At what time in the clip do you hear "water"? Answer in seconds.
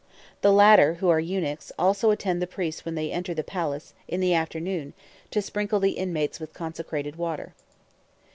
7.17-7.53